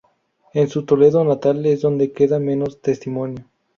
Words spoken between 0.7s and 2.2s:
Toledo natal es donde